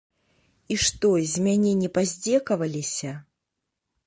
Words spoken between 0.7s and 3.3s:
І што, з мяне не паздзекаваліся?